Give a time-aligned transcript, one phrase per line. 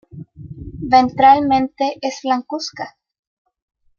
[0.93, 2.97] Ventralmente es blancuzca.